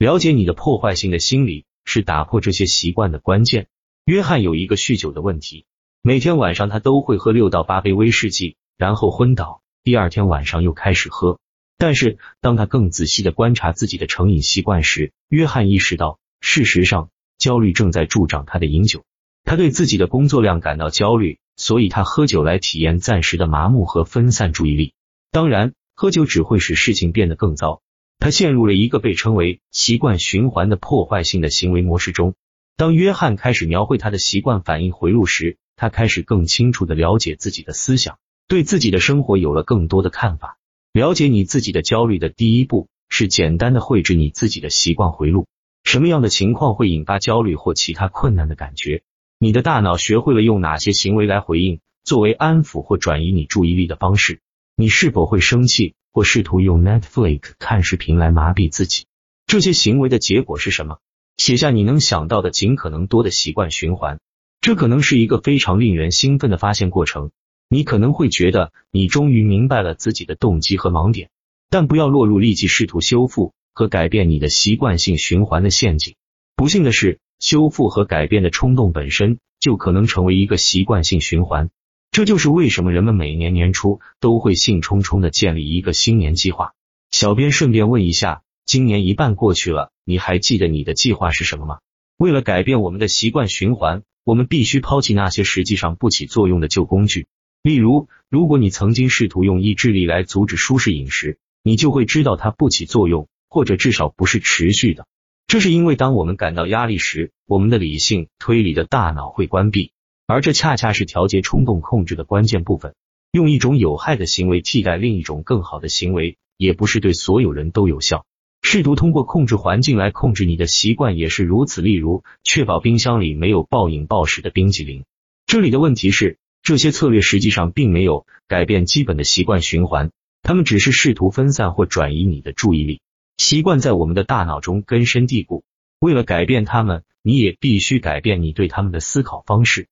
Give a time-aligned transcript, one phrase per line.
[0.00, 3.66] 了解你的破坏性的心理是打破这些习惯的关键。
[4.06, 5.66] 约翰有一个酗酒的问题，
[6.00, 11.38] 每天晚上他都会喝六到八杯威士忌，然后昏倒，第二天晚上又开始喝。
[11.76, 19.04] 但是当他更仔细的观察自己的成瘾习惯时，约翰意识到，事实上焦虑正在助长他的饮酒。
[19.44, 24.94] 他对自己的工作量感到焦虑，所以他喝酒来体验暂时的麻木和分散注意力。
[25.30, 27.82] 当然，喝酒只会使事情变得更糟。
[28.20, 32.34] 他陷入了一个被称为习惯循环的破坏性的行为模式中。
[32.76, 40.58] 当约翰开始描绘他的习惯反应回路时，他开始更清楚的了解自己的思想，对自己的生活有了更多的看法。
[40.92, 45.46] 了解你自己的焦虑的第一步是简单的绘制你自己的习惯回路。
[45.82, 49.02] 什么样的情况会引发焦虑或其他困难的感觉？
[49.38, 54.40] 你的大脑学会了用哪些行为来回应，作为安抚或转移你注意力的方式？
[54.76, 59.04] 你是否会生气或试图用 Netflix 看视频来麻痹自己？
[59.46, 60.98] 这些行为的结果是什么？
[61.36, 64.20] 写下你能想到的尽可能多的习惯循环。
[64.60, 67.30] 这可能是一个非常令人兴奋的发现过程。
[67.68, 71.30] 你可能会觉得你终于明白了自己的动机和盲点，
[71.70, 76.16] 但不要落入立即试图修复和改变你的习惯性循环的陷阱。
[76.56, 81.70] 不幸的是，修复和改变的冲动本身就可能成为一个习惯性循环。
[82.12, 86.72] 这就是为什么人们每年年初都会兴冲冲的建立一个新年计划。
[87.12, 91.78] 小编顺便问一下，今年一半过去了，你还记得你的计划是什么吗？
[92.16, 97.28] 为了改变我们的习惯循环，我们必须抛弃那些实际上不起作用的旧工具。
[97.62, 105.06] 例如，如果你曾经试图用意志力来阻止舒适饮食，你就会知道它不起作用，或者至少不是持续的。
[105.46, 109.92] 这是因为当我们感到压力时，我们的理性推理的大脑会关闭。
[110.30, 112.94] 而这恰恰是调节冲动控制的关键部分。
[113.32, 118.24] 用一种有害的行为替代另一种更好的行为，也不是对所有人都有效。
[118.62, 121.82] 试图通过控制环境来控制你的习惯也是如此。
[121.82, 125.04] 例如，确保冰箱里没有暴饮暴食的冰激凌。
[125.46, 130.12] 这里的问题是，这些策略实际上并没有改变基本的习惯循环，
[130.42, 133.00] 他们只是试图分散或转移你的注意力。
[133.36, 135.64] 习惯在我们的大脑中根深蒂固，
[135.98, 139.88] 为了改变它们，你也必须改变你对他们的思考方式。